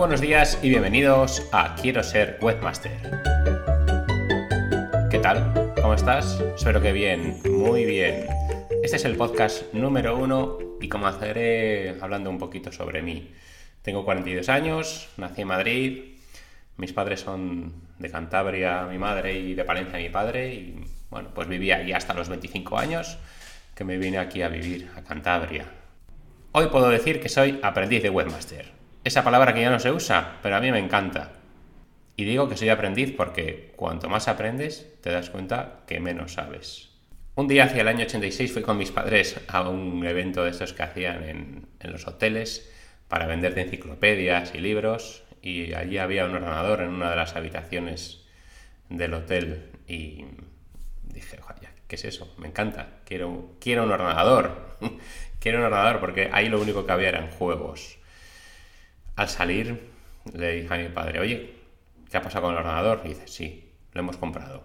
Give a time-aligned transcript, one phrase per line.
[0.00, 2.98] buenos días y bienvenidos a Quiero ser webmaster.
[5.10, 5.74] ¿Qué tal?
[5.78, 6.42] ¿Cómo estás?
[6.56, 8.24] Espero que bien, muy bien.
[8.82, 13.30] Este es el podcast número uno y comenzaré hablando un poquito sobre mí.
[13.82, 16.14] Tengo 42 años, nací en Madrid,
[16.78, 21.46] mis padres son de Cantabria, mi madre, y de Palencia, mi padre, y bueno, pues
[21.46, 23.18] viví allí hasta los 25 años,
[23.74, 25.66] que me vine aquí a vivir a Cantabria.
[26.52, 30.38] Hoy puedo decir que soy aprendiz de webmaster esa palabra que ya no se usa,
[30.42, 31.32] pero a mí me encanta.
[32.16, 36.90] Y digo que soy aprendiz porque cuanto más aprendes, te das cuenta que menos sabes.
[37.34, 40.74] Un día hacia el año 86 fui con mis padres a un evento de estos
[40.74, 42.70] que hacían en, los hoteles
[43.08, 48.26] para venderte enciclopedias y libros y allí había un ordenador en una de las habitaciones
[48.90, 50.26] del hotel y
[51.04, 51.38] dije,
[51.88, 52.34] ¿qué es eso?
[52.36, 54.76] Me encanta, quiero, quiero un ordenador,
[55.40, 57.99] quiero un ordenador porque ahí lo único que había eran juegos.
[59.20, 59.78] Al salir
[60.32, 61.52] le dije a mi padre, oye,
[62.10, 63.02] ¿qué ha pasado con el ordenador?
[63.04, 64.64] Y dice, sí, lo hemos comprado.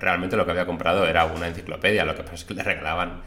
[0.00, 3.22] Realmente lo que había comprado era una enciclopedia, lo que pasa es que le regalaban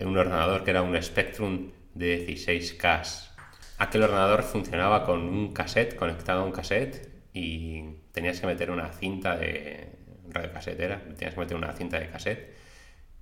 [0.00, 3.30] un ordenador que era un Spectrum de 16K.
[3.78, 7.82] Aquel ordenador funcionaba con un cassette, conectado a un cassette, y
[8.12, 9.96] tenías que meter una cinta de
[10.28, 12.54] radiocasetera, tenías que meter una cinta de cassette,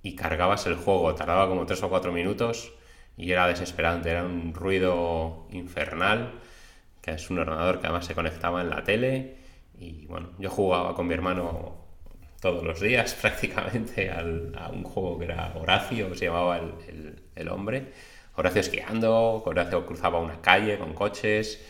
[0.01, 2.73] y cargabas el juego, tardaba como 3 o 4 minutos,
[3.15, 6.41] y era desesperante, era un ruido infernal
[7.01, 9.41] que es un ordenador que además se conectaba en la tele
[9.81, 11.75] y bueno, yo jugaba con mi hermano
[12.39, 16.59] todos los días prácticamente a un juego que era Horacio, se llamaba
[17.35, 17.91] el, hombre.
[18.35, 21.65] Horacio esquiando, Horacio cruzaba una calle con coches.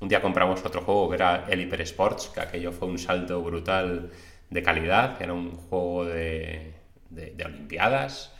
[0.00, 3.42] Un día compramos otro juego que era el Hyper Sports, que aquello fue un salto
[3.42, 4.10] brutal
[4.50, 6.74] de calidad, era un juego de,
[7.10, 8.32] de, de Olimpiadas,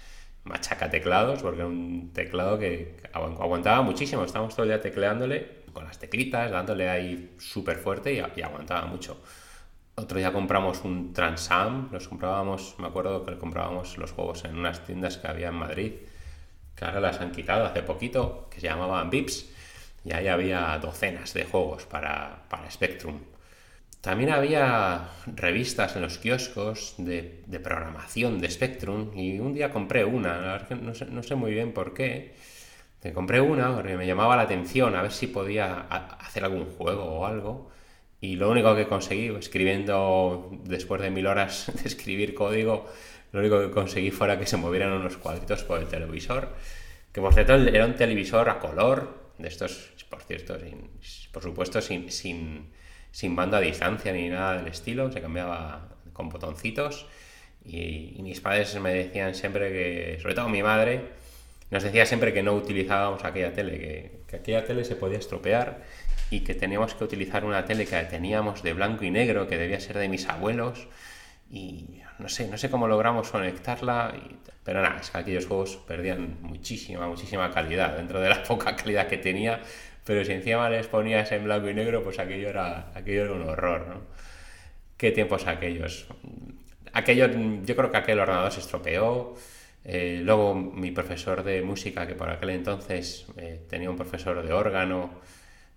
[0.44, 5.84] machaca teclados, porque era un teclado que aguantaba muchísimo, estábamos todo el día tecleándole con
[5.84, 9.20] las teclitas, dándole ahí súper fuerte y, aguantaba mucho.
[9.94, 14.84] Otro día compramos un Transam, los comprábamos, me acuerdo que comprábamos los juegos en unas
[14.84, 15.92] tiendas que había en Madrid,
[16.76, 19.50] que ahora las han quitado hace poquito, que se llamaban Vips,
[20.04, 23.18] y ahí había docenas de juegos para, para Spectrum.
[24.00, 30.04] También había revistas en los kioscos de, de, programación de Spectrum y un día compré
[30.04, 32.36] una, no sé, no sé muy bien por qué,
[33.02, 35.86] me compré una porque me llamaba la atención a ver si podía
[36.18, 37.70] hacer algún juego o algo.
[38.20, 42.86] Y lo único que conseguí, escribiendo después de mil horas de escribir código,
[43.32, 46.54] lo único que conseguí fuera que se movieran unos cuadritos por el televisor.
[47.12, 50.58] Que por cierto era un televisor a color, de estos, por cierto,
[51.32, 52.70] por supuesto sin, sin,
[53.12, 57.06] sin mando a distancia ni nada del estilo, se cambiaba con botoncitos.
[57.64, 61.02] Y, y mis padres me decían siempre que, sobre todo mi madre,
[61.70, 63.78] nos decía siempre que no utilizábamos aquella tele,
[64.26, 65.82] que, aquella tele se podía estropear
[66.30, 69.80] y que teníamos que utilizar una tele que teníamos de blanco y negro, que debía
[69.80, 70.88] ser de mis abuelos.
[71.50, 74.14] Y no sé, no sé cómo logramos conectarla,
[74.64, 79.06] pero nada, es que aquellos juegos perdían muchísima, muchísima calidad dentro de la poca calidad
[79.06, 79.60] que tenía,
[80.04, 83.42] pero si encima les ponías en blanco y negro, pues aquello era, aquello era un
[83.42, 84.00] horror, ¿no?
[84.96, 86.06] ¿Qué tiempos aquellos?
[86.92, 87.28] Aquello,
[87.64, 89.36] yo creo que aquel ordenador se estropeó,
[89.84, 94.52] eh, luego mi profesor de música, que por aquel entonces eh, tenía un profesor de
[94.52, 95.10] órgano,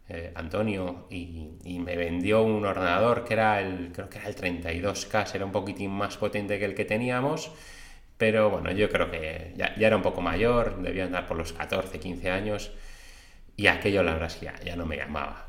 [0.10, 5.36] eh, Antonio, y, me vendió un ordenador que era el, creo que era el 32K,
[5.36, 7.52] era un poquitín más potente que el que teníamos,
[8.18, 12.00] pero bueno, yo creo que ya, era un poco mayor, debía andar por los 14,
[12.00, 12.72] 15 años,
[13.56, 15.48] y aquello la verdad es que ya, ya no me llamaba.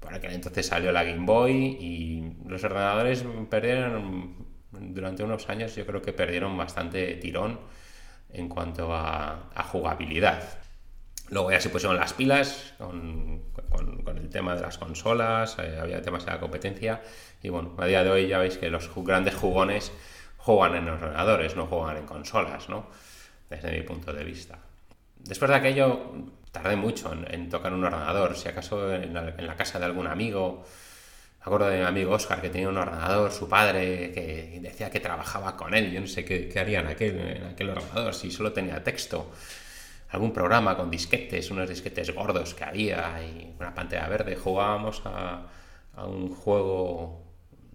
[0.00, 4.43] Por aquel entonces salió la Game Boy y los ordenadores perdieron
[4.92, 7.58] durante unos años yo creo que perdieron bastante tirón
[8.32, 10.42] en cuanto a, jugabilidad.
[11.30, 13.42] Luego ya se pusieron las pilas con,
[14.06, 17.00] el tema de las consolas, eh, había temas de competencia
[17.42, 19.92] y bueno, a día de hoy ya veis que los grandes jugones
[20.36, 22.86] juegan en ordenadores, no juegan en consolas, ¿no?
[23.48, 24.58] Desde mi punto de vista.
[25.16, 26.12] Después de aquello,
[26.52, 30.64] tardé mucho en, tocar un ordenador, si acaso en la casa de algún amigo
[31.44, 34.98] me acuerdo de mi amigo Oscar que tenía un ordenador, su padre que decía que
[34.98, 35.92] trabajaba con él.
[35.92, 39.30] Yo no sé qué, haría en aquel, en aquel ordenador, si solo tenía texto.
[40.08, 44.36] Algún programa con disquetes, unos disquetes gordos que había y una pantalla verde.
[44.36, 45.46] Jugábamos a,
[46.06, 47.26] un juego,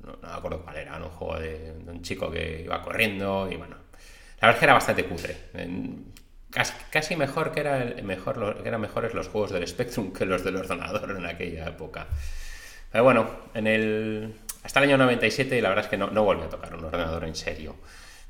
[0.02, 3.76] no, me acuerdo cuál era, un juego de, un chico que iba corriendo y bueno.
[4.42, 5.38] La verdad es que era bastante cutre.
[6.90, 10.56] Casi, mejor que, era mejor, que eran mejores los juegos del Spectrum que los del
[10.56, 12.08] ordenador en aquella época.
[12.92, 16.44] Pero bueno, en el, hasta el año 97 la verdad es que no, no volví
[16.44, 17.76] a tocar un ordenador en serio.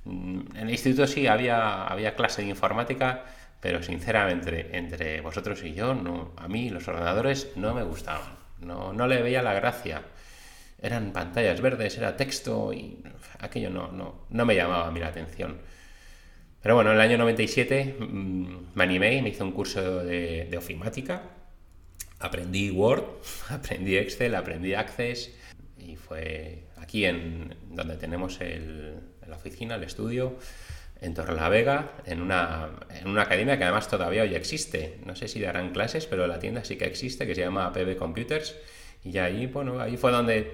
[0.05, 3.25] Mm, en el instituto sí había, clase de informática,
[3.59, 5.91] pero sinceramente entre vosotros y yo,
[6.37, 8.37] a mí los ordenadores no me gustaban.
[8.61, 10.01] no, le veía la gracia.
[10.81, 13.03] Eran pantallas verdes, era texto y
[13.39, 15.59] aquello no me llamaba a mí la atención.
[16.61, 20.47] Pero bueno, en el año 97 mm, me animé y me hice un curso de,
[20.49, 21.21] de ofimática.
[22.19, 23.03] Aprendí Word,
[23.49, 25.31] aprendí Excel, aprendí Access
[25.77, 30.37] y fue aquí en donde tenemos la oficina, el estudio,
[31.01, 34.99] en Torrelavega, en una, en una academia que además todavía hoy existe.
[35.05, 37.95] No sé si darán clases, pero la tienda sí que existe, que se llama PB
[37.95, 38.55] Computers.
[39.03, 40.51] Y ahí, bueno, ahí fue donde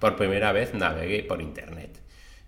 [0.00, 2.00] por primera vez navegué por internet.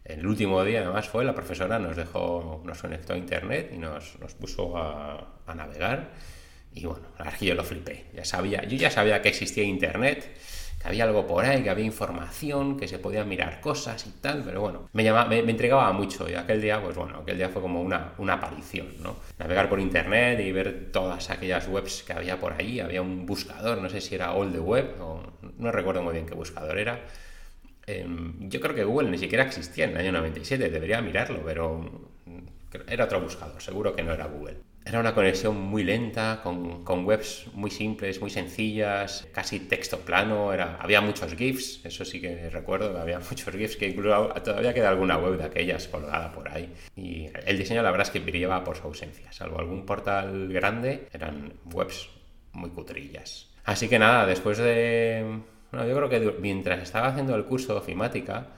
[0.04, 4.18] El último día, además, fue la profesora nos dejó, nos conectó a internet y nos,
[4.20, 6.10] nos puso a, navegar.
[6.76, 8.06] Y bueno, la verdad que yo lo flipé.
[8.14, 10.36] Ya sabía, yo ya sabía que existía internet,
[10.80, 14.42] que había algo por ahí, que había información, que se podían mirar cosas y tal,
[14.44, 16.30] pero bueno, me, llamaba, me, me entregaba mucho.
[16.30, 19.16] Y aquel día, pues bueno, aquel día fue como una, una aparición, ¿no?
[19.38, 22.78] Navegar por internet y ver todas aquellas webs que había por ahí.
[22.78, 25.22] Había un buscador, no sé si era All the Web, o
[25.58, 27.00] no recuerdo muy bien qué buscador era
[27.86, 31.78] Em, yo creo que Google ni siquiera existía en el año 97, debería mirarlo, pero
[32.24, 34.56] mm, era otro buscador, seguro que no era Google.
[34.86, 40.76] Era una conexión muy lenta, con, webs muy simples, muy sencillas, casi texto plano, era,
[40.76, 45.18] había muchos GIFs, eso sí que recuerdo, había muchos GIFs que incluso todavía queda alguna
[45.18, 46.72] web de aquellas colgada por ahí.
[46.94, 51.08] Y el diseño la verdad es que brillaba por su ausencia, salvo algún portal grande,
[51.12, 52.08] eran webs
[52.52, 53.48] muy cutrillas.
[53.64, 55.42] Así que nada, después de
[55.72, 58.48] bueno, yo creo que mientras estaba haciendo el curso de ofimática,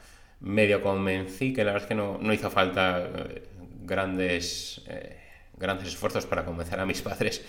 [0.41, 3.49] medio convencí que la verdad es que no, no hizo falta eh,
[3.83, 5.17] grandes, eh,
[5.59, 7.45] grandes esfuerzos para convencer a mis padres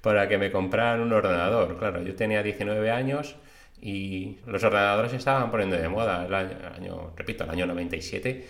[0.00, 1.78] para que me compraran un ordenador.
[1.78, 3.36] Claro, yo tenía 19 años
[3.80, 8.46] y los ordenadores estaban poniendo de moda el año, repito, el año 97.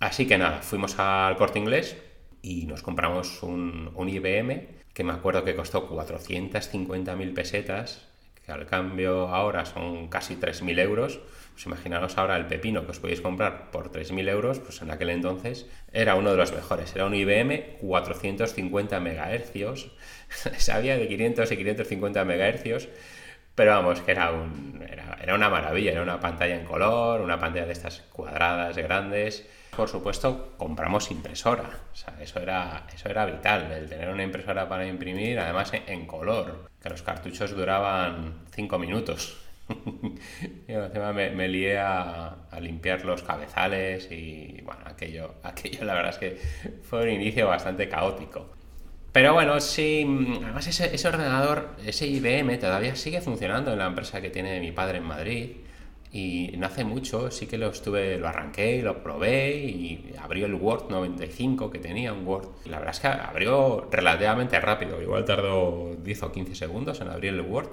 [0.00, 1.96] Así que nada, fuimos al corte inglés
[2.42, 8.09] y nos compramos un, un IBM que me acuerdo que costó 450.000 pesetas
[8.48, 11.20] al cambio ahora son casi 3.000 euros,
[11.52, 15.10] pues imaginaros ahora el pepino que os podéis comprar por 3.000 euros, pues en aquel
[15.10, 19.90] entonces era uno de los mejores, era un IBM 450 MHz,
[20.58, 22.88] sabía de 500 y 550 MHz,
[23.54, 27.38] pero vamos, que era, un, era, era una maravilla, era una pantalla en color, una
[27.38, 29.46] pantalla de estas cuadradas grandes,
[29.80, 31.70] por supuesto, compramos impresora.
[31.90, 36.06] O sea, eso era, eso era vital, el tener una impresora para imprimir, además en,
[36.06, 39.40] color, que los cartuchos duraban 5 minutos.
[40.68, 46.10] y encima me, lié a, a, limpiar los cabezales y bueno, aquello, aquello la verdad
[46.10, 46.36] es que
[46.82, 48.50] fue un inicio bastante caótico.
[49.12, 50.06] Pero bueno, sí,
[50.44, 54.72] además ese, ese ordenador, ese IBM todavía sigue funcionando en la empresa que tiene mi
[54.72, 55.50] padre en Madrid.
[56.12, 60.54] Y no hace mucho sí que lo estuve, lo arranqué, lo probé y abrió el
[60.54, 62.48] Word 95 que tenía un Word.
[62.66, 67.34] La verdad es que abrió relativamente rápido, igual tardó 10 o 15 segundos en abrir
[67.34, 67.70] el Word.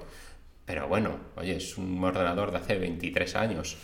[0.67, 3.77] Pero bueno, oye, es un ordenador de hace 23 años.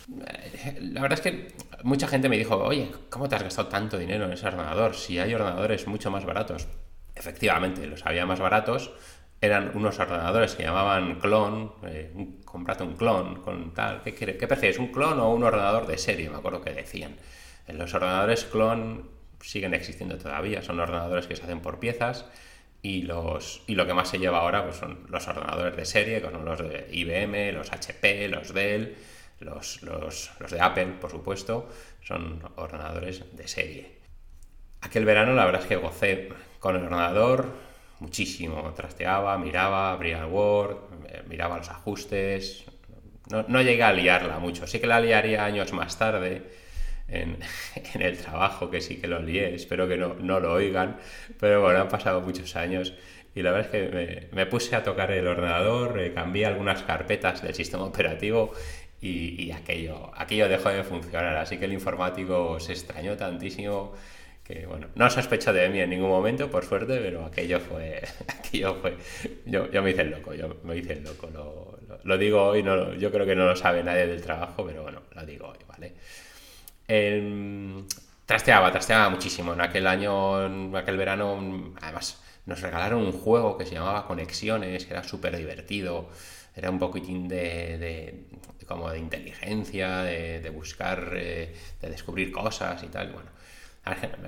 [0.80, 1.48] La verdad es que
[1.82, 4.94] mucha gente me dijo, oye, ¿cómo te has gastado tanto dinero en ese ordenador?
[4.94, 6.68] Si hay ordenadores mucho más baratos.
[7.14, 8.92] Efectivamente, los había más baratos,
[9.40, 12.12] eran unos ordenadores que llamaban clon, eh,
[12.54, 14.78] comprate un clon con tal, ¿qué, ¿qué prefieres?
[14.78, 16.30] ¿Un clon o un ordenador de serie?
[16.30, 17.16] Me acuerdo que decían.
[17.66, 19.10] Los ordenadores clon
[19.40, 22.26] siguen existiendo todavía, son ordenadores que se hacen por piezas
[22.80, 26.22] y, los, y lo que más se lleva ahora pues son los ordenadores de serie,
[26.22, 28.94] que son los de IBM, los HP, los Dell,
[29.40, 31.68] los, los, los de Apple, por supuesto,
[32.04, 33.98] son ordenadores de serie.
[34.80, 36.28] Aquel verano la verdad es que gocé
[36.60, 37.48] con el ordenador,
[38.00, 38.72] muchísimo.
[38.74, 40.76] Trasteaba, miraba, abría el Word,
[41.08, 42.64] eh, miraba los ajustes.
[43.30, 44.66] No, no, llegué a liarla mucho.
[44.66, 46.42] Sí que la liaría años más tarde
[47.08, 47.38] en,
[47.94, 49.54] en, el trabajo, que sí que lo lié.
[49.54, 50.98] Espero que no, no, lo oigan.
[51.40, 52.94] Pero bueno, han pasado muchos años.
[53.34, 57.42] Y la verdad es que me, puse a tocar el ordenador, eh, cambié algunas carpetas
[57.42, 58.52] del sistema operativo
[59.00, 61.36] y, y aquello, aquello dejó de funcionar.
[61.36, 63.92] Así que el informático se extrañó tantísimo
[64.44, 68.74] que bueno, no sospecho de mí en ningún momento, por suerte, pero aquello fue, aquello
[68.74, 68.96] fue,
[69.46, 72.62] yo, yo me hice el loco, yo me hice el loco, lo, lo, digo hoy,
[72.62, 75.58] no, yo creo que no lo sabe nadie del trabajo, pero bueno, lo digo hoy,
[75.66, 75.94] ¿vale?
[76.86, 77.86] El,
[78.26, 83.64] trasteaba, trasteaba muchísimo, en aquel año, en aquel verano, además nos regalaron un juego que
[83.64, 86.10] se llamaba Conexiones, que era súper divertido,
[86.54, 92.82] era un poquitín de, de, como de inteligencia, de, de buscar, eh, de descubrir cosas
[92.82, 93.34] y tal, bueno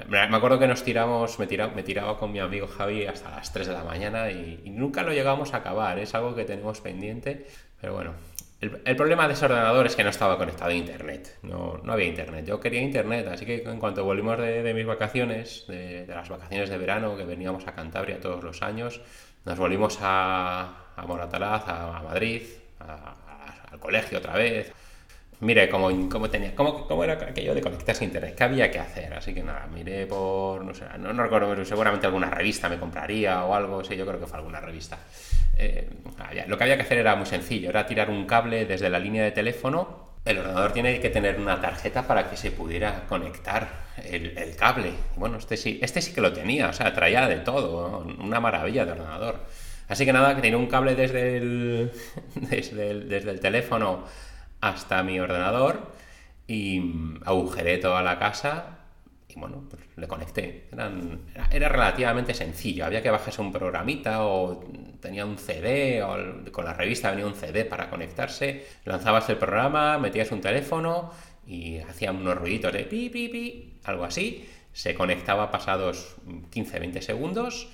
[0.09, 3.53] me acuerdo que nos tiramos, me tiraba, me tiraba con mi amigo Javi hasta las
[3.53, 6.81] 3 de la mañana y, y nunca lo llegamos a acabar, es algo que tenemos
[6.81, 7.47] pendiente,
[7.81, 8.15] pero bueno,
[8.61, 11.93] el, el, problema de ese ordenador es que no estaba conectado a internet, no, no,
[11.93, 16.05] había internet, yo quería internet, así que en cuanto volvimos de, de mis vacaciones, de,
[16.07, 19.01] de, las vacaciones de verano que veníamos a Cantabria todos los años,
[19.47, 22.43] nos volvimos a, a Moratalaz, a, a Madrid,
[22.81, 23.15] a,
[23.71, 24.73] al colegio otra vez.
[25.41, 28.79] Mire cómo, cómo tenía, cómo, cómo, era aquello de conectarse a internet, qué había que
[28.79, 29.13] hacer.
[29.13, 33.55] Así que nada, miré por, no sé, no, recuerdo, seguramente alguna revista me compraría o
[33.55, 34.99] algo, sí, yo creo que fue alguna revista.
[35.59, 35.89] Eh,
[36.47, 39.25] lo que había que hacer era muy sencillo, era tirar un cable desde la línea
[39.25, 40.07] de teléfono.
[40.25, 43.69] El ordenador tiene que tener una tarjeta para que se pudiera conectar
[44.05, 44.93] el, cable.
[45.17, 48.87] Bueno, este sí, este sí que lo tenía, o sea, traía de todo, una maravilla
[48.87, 49.41] de ordenador.
[49.87, 51.93] Así que nada, que tenía un cable desde el,
[52.35, 54.05] desde el, desde el teléfono
[54.69, 55.93] hasta mi ordenador
[56.47, 56.81] y
[57.25, 58.77] agujeré toda la casa
[59.29, 60.69] y bueno, pues le conecté.
[61.51, 64.65] era, relativamente sencillo, había que bajarse un programita o
[65.01, 66.17] tenía un CD o
[66.53, 71.11] con la revista venía un CD para conectarse, lanzabas el programa, metías un teléfono
[71.47, 76.17] y hacía unos ruiditos de pi, pi, pi, algo así, se conectaba pasados
[76.53, 77.69] 15-20 segundos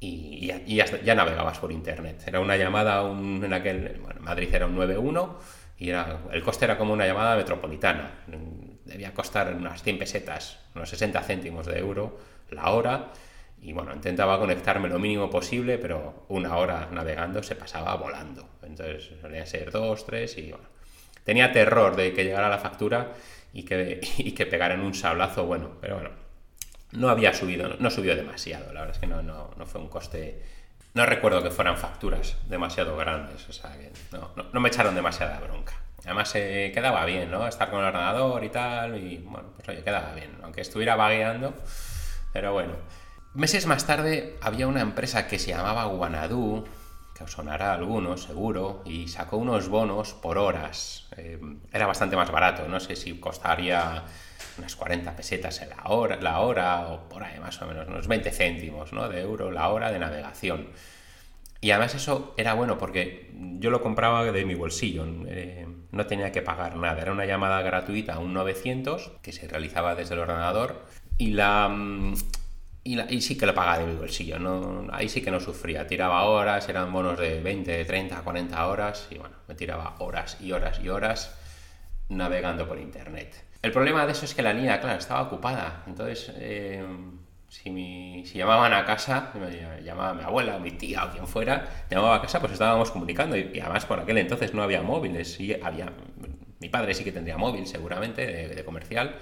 [0.00, 2.22] y, ya, navegabas por internet.
[2.26, 5.38] Era una llamada, en aquel, bueno, Madrid era un 91
[5.90, 8.24] el coste era como una llamada metropolitana.
[8.84, 12.18] Debía costar unas 100 pesetas, unos 60 céntimos de euro
[12.50, 13.12] la hora.
[13.60, 18.48] Y bueno, intentaba conectarme lo mínimo posible, pero una hora navegando se pasaba volando.
[18.62, 20.68] Entonces solía ser dos, tres y bueno.
[21.24, 23.14] Tenía terror de que llegara la factura
[23.54, 26.10] y que, y que pegaran un sablazo bueno, pero bueno,
[26.92, 28.66] no había subido, no, subió demasiado.
[28.72, 30.42] La verdad es que no, no, no fue un coste
[30.94, 35.74] no recuerdo que fueran facturas demasiado grandes, o sea que no, me echaron demasiada bronca.
[36.04, 37.46] Además se quedaba bien, ¿no?
[37.48, 41.54] Estar con el ordenador y tal, y bueno, pues oye, quedaba bien, aunque estuviera vagueando,
[42.32, 42.74] pero bueno.
[43.34, 46.64] Meses más tarde había una empresa que se llamaba Guanadu,
[47.16, 51.08] que os sonará a algunos, seguro, y sacó unos bonos por horas.
[51.16, 51.40] Eh,
[51.72, 54.04] era bastante más barato, no sé si costaría
[54.58, 58.30] unas 40 pesetas la hora, la hora o por ahí más o menos, unos 20
[58.30, 59.08] céntimos ¿no?
[59.08, 60.68] de euro la hora de navegación.
[61.60, 66.30] Y además eso era bueno porque yo lo compraba de mi bolsillo, eh, no tenía
[66.30, 70.20] que pagar nada, era una llamada gratuita a un 900 que se realizaba desde el
[70.20, 70.84] ordenador
[71.16, 71.68] y la...
[71.68, 72.14] Mm,
[72.86, 76.24] y, sí que lo pagaba de mi bolsillo, no, ahí sí que no sufría, tiraba
[76.24, 80.78] horas, eran bonos de 20, 30, 40 horas y bueno, me tiraba horas y horas
[80.84, 81.34] y horas
[82.10, 83.42] navegando por internet.
[83.64, 85.84] El problema de eso es que la línea, claro, estaba ocupada.
[85.86, 86.84] Entonces, eh,
[87.48, 92.16] si, si, llamaban a casa, me llamaba mi abuela mi tía o quien fuera, llamaba
[92.16, 93.38] a casa, pues estábamos comunicando.
[93.38, 95.32] Y, además, por aquel entonces no había móviles.
[95.32, 95.90] Sí había,
[96.60, 99.16] mi padre sí que tendría móvil, seguramente, de, comercial,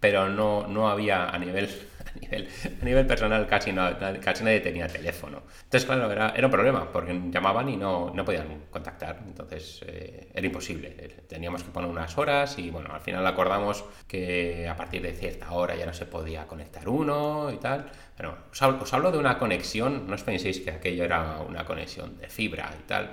[0.00, 1.68] pero no, no había a nivel
[2.14, 2.48] a nivel,
[2.80, 3.72] a nivel personal casi,
[4.20, 5.42] casi nadie tenía teléfono.
[5.64, 10.30] Entonces, claro, era, era un problema, porque llamaban y no, no podían contactar, entonces eh,
[10.34, 10.90] era imposible.
[11.28, 15.52] Teníamos que poner unas horas y bueno, al final acordamos que a partir de cierta
[15.52, 17.90] hora ya no se podía conectar uno y tal.
[18.16, 22.28] Pero os hablo, de una conexión, no os penséis que aquello era una conexión de
[22.28, 23.10] fibra y tal.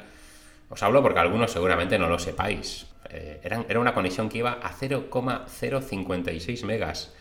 [0.69, 2.88] Os hablo porque algunos seguramente no lo sepáis.
[3.09, 7.13] Eh, era, una conexión que iba a 0,056 megas.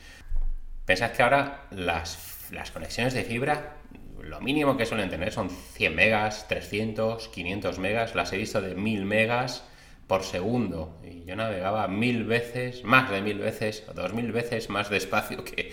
[0.84, 3.76] Pensad que ahora las, conexiones de fibra,
[4.20, 8.14] lo mínimo que suelen tener son 100 megas, 300, 500 megas.
[8.16, 9.64] Las he visto de 1000 megas
[10.08, 10.98] por segundo.
[11.04, 15.44] Y yo navegaba mil veces, más de mil veces, o dos mil veces más despacio
[15.44, 15.72] que,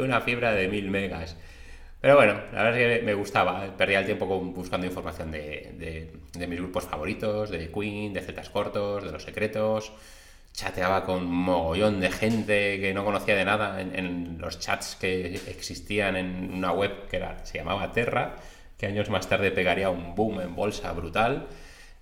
[0.00, 1.36] una fibra de 1000 megas.
[2.00, 3.76] Pero bueno, la verdad es que me gustaba.
[3.76, 9.04] Perdía el tiempo buscando información de, de mis grupos favoritos, de Queen, de Zetas Cortos,
[9.04, 9.92] de Los Secretos
[10.58, 16.16] chateaba con mogollón de gente que no conocía de nada en, los chats que existían
[16.16, 18.34] en una web que era, se llamaba Terra,
[18.76, 21.46] que años más tarde pegaría un boom en bolsa brutal.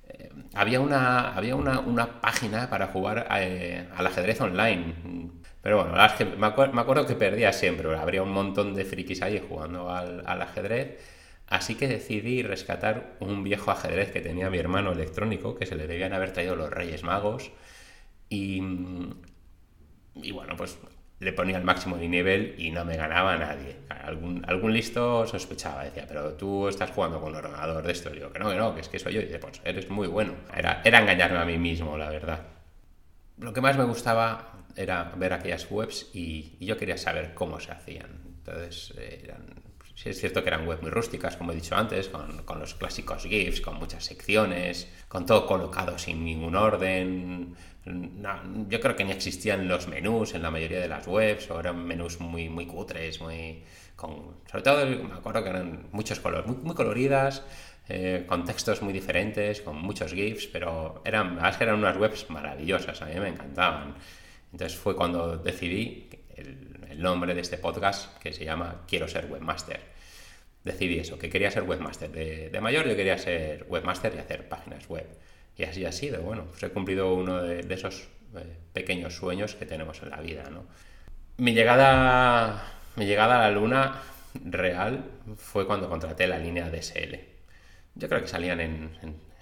[0.09, 4.95] Eh, había una, había una, página para jugar eh, al ajedrez online.
[5.61, 5.93] Pero bueno,
[6.39, 7.95] me, acuerdo que perdía siempre.
[7.95, 10.99] Habría un montón de frikis ahí jugando al ajedrez.
[11.47, 15.87] Así que decidí rescatar un viejo ajedrez que tenía mi hermano electrónico, que se le
[15.87, 17.53] debían haber traído los Reyes Magos
[18.29, 18.63] y,
[20.15, 20.79] y bueno, pues
[21.19, 23.77] le ponía el máximo de nivel y no me ganaba nadie.
[23.89, 28.15] Algún, algún listo sospechaba, decía, pero tú estás jugando con un ordenador de esto.
[28.15, 29.21] Y yo, que no, que no, que es que soy yo.
[29.21, 30.35] Y dice, pues eres muy bueno.
[30.55, 32.43] Era, era engañarme a mí mismo, la verdad.
[33.39, 37.73] Lo que más me gustaba era ver aquellas webs y, yo quería saber cómo se
[37.73, 38.21] hacían.
[38.39, 38.93] Entonces,
[39.23, 39.47] eran,
[39.97, 42.75] sí es cierto que eran webs muy rústicas, como he dicho antes, con, con los
[42.75, 47.57] clásicos GIFs, con muchas secciones, con todo colocado sin ningún orden,
[48.69, 51.85] yo creo que ni existían los menús en la mayoría de las webs, o eran
[51.85, 53.63] menús muy, muy cutres, muy,
[53.95, 57.45] con, sobre todo me acuerdo que eran muchos colores, muy, coloridas,
[57.89, 63.01] eh, con textos muy diferentes, con muchos GIFs, pero eran, que eran unas webs maravillosas,
[63.03, 63.95] a mí me encantaban.
[64.51, 69.81] Entonces fue cuando decidí el, nombre de este podcast, que se llama Quiero ser webmaster.
[70.65, 72.11] Decidí eso, que quería ser webmaster.
[72.11, 75.07] De, de mayor yo quería ser webmaster y hacer páginas web.
[75.57, 76.23] Y así ha sido.
[76.23, 80.51] Bueno, pues he cumplido uno de, esos eh, pequeños sueños que tenemos en la vida,
[80.51, 80.67] ¿no?
[81.39, 84.03] Mi llegada, mi llegada a la luna
[84.45, 85.05] real
[85.37, 87.19] fue cuando contraté la línea DSL.
[87.95, 88.91] Yo creo que salían en,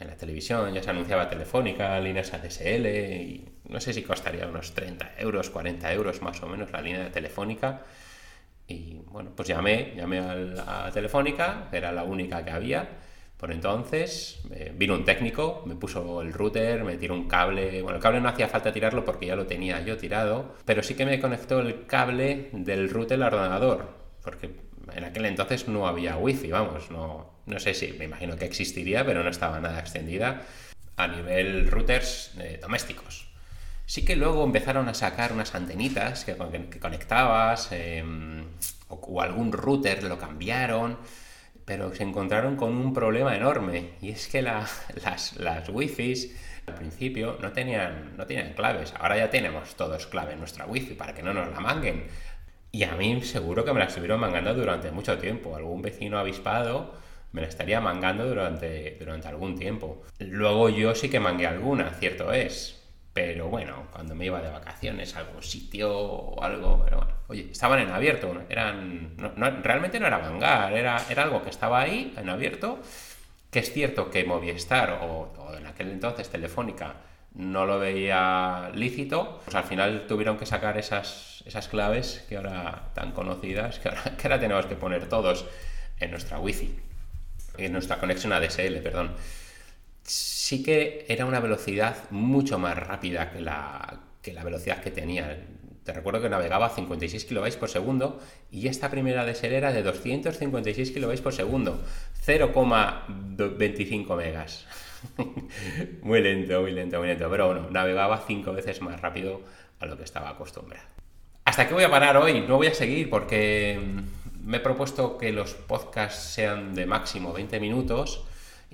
[0.00, 4.74] en la televisión, ya se anunciaba Telefónica, líneas ADSL, y no sé si costaría unos
[4.74, 7.82] 30 euros, 40 euros más o menos la línea de Telefónica.
[8.66, 12.88] Y bueno, pues llamé, llamé a, Telefónica, era la única que había.
[13.36, 17.82] Por entonces eh, vino un técnico, me puso el router, me tiró un cable.
[17.82, 20.94] Bueno, el cable no hacía falta tirarlo porque ya lo tenía yo tirado, pero sí
[20.94, 23.88] que me conectó el cable del router al ordenador,
[24.22, 24.50] porque
[24.94, 29.04] en aquel entonces no había wifi, vamos, no, no sé si, me imagino que existiría,
[29.04, 30.42] pero no estaba nada extendida
[30.96, 33.33] a nivel routers eh, domésticos.
[33.86, 36.36] Sí que luego empezaron a sacar unas antenitas que,
[36.80, 38.44] conectabas em,
[38.88, 40.98] o, algún router lo cambiaron,
[41.64, 46.32] pero se encontraron con un problema enorme y es que las, las wifi
[46.66, 50.94] al principio no tenían, no tenían claves, ahora ya tenemos todos clave en nuestra wifi
[50.94, 52.06] para que no nos la manguen.
[52.72, 55.54] Y a mí seguro que me la estuvieron mangando durante mucho tiempo.
[55.54, 56.94] Algún vecino avispado
[57.30, 60.02] me la estaría mangando durante, durante algún tiempo.
[60.18, 62.83] Luego yo sí que mangué alguna, cierto es.
[63.14, 67.48] Pero bueno, cuando me iba de vacaciones a algún sitio o algo, pero bueno, oye,
[67.52, 69.16] estaban en abierto, eran,
[69.62, 72.80] realmente no era mangar, era, era algo que estaba ahí en abierto,
[73.52, 76.96] que es cierto que Movistar o, o en aquel entonces Telefónica
[77.34, 82.90] no lo veía lícito, pues al final tuvieron que sacar esas, esas claves que ahora
[82.94, 85.44] tan conocidas, que ahora, tenemos que poner todos
[85.98, 86.76] en nuestra wifi,
[87.58, 89.14] en nuestra conexión ADSL, perdón.
[90.04, 95.44] Sí que era una velocidad mucho más rápida que la, que la velocidad que tenía.
[95.82, 98.20] Te recuerdo que navegaba a 56 kilobytes por segundo
[98.50, 101.82] y esta primera ADSL era de 256 kilobytes por segundo,
[102.26, 104.66] 0,25 megas.
[106.02, 107.28] muy lento, muy lento, muy lento.
[107.30, 109.42] Pero bueno, navegaba cinco veces más rápido
[109.80, 110.86] a lo que estaba acostumbrado.
[111.44, 113.78] Hasta aquí voy a parar hoy, no voy a seguir porque
[114.42, 118.24] me he propuesto que los podcasts sean de máximo 20 minutos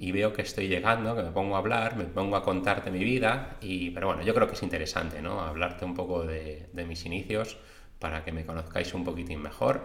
[0.00, 3.04] y veo que estoy llegando, que me pongo a hablar, me pongo a contarte mi
[3.04, 5.42] vida, y, pero bueno, yo creo que es interesante, ¿no?
[5.42, 7.58] Hablarte un poco de, mis inicios
[7.98, 9.82] para que me conozcáis un poquitín mejor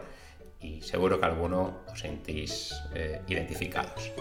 [0.61, 4.13] y seguro que alguno os sentís eh, identificados.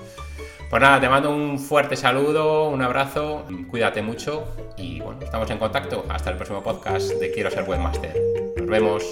[0.68, 5.58] Pues nada, te mando un fuerte saludo, un abrazo, cuídate mucho y bueno, estamos en
[5.58, 6.04] contacto.
[6.08, 8.16] Hasta el próximo podcast de Quiero ser webmaster.
[8.56, 9.04] Nos vemos.